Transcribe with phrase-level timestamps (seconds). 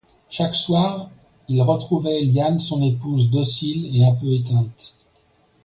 [0.31, 1.11] Chaque soir,
[1.47, 4.95] il retrouvait Éliane, son épouse docile et un peu éteinte.